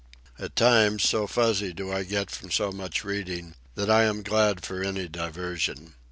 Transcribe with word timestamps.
At 0.39 0.55
times, 0.55 1.07
so 1.07 1.27
fuzzy 1.27 1.73
do 1.73 1.91
I 1.93 2.01
get 2.01 2.31
from 2.31 2.49
so 2.49 2.71
much 2.71 3.03
reading, 3.03 3.53
that 3.75 3.87
I 3.91 4.05
am 4.05 4.23
glad 4.23 4.65
for 4.65 4.81
any 4.81 5.07
diversion. 5.07 5.93